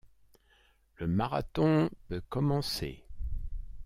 Le 0.95 1.05
marathon 1.05 1.87
peut 2.07 2.23
commencer... 2.27 3.03